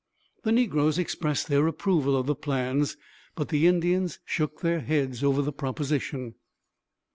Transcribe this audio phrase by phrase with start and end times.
[0.41, 2.97] The negroes expressed their approval of the plans,
[3.35, 6.33] but the Indians shook their heads over the proposition.